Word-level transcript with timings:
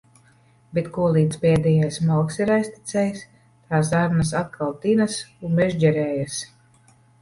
Bet 0.77 0.87
kolīdz 0.95 1.37
pēdējais 1.43 1.99
malks 2.09 2.41
ir 2.43 2.53
aiztecējis, 2.55 3.23
tā 3.61 3.85
zarnas 3.93 4.35
atkal 4.43 4.77
tinas 4.89 5.23
un 5.41 5.59
mežģerējas. 5.65 6.45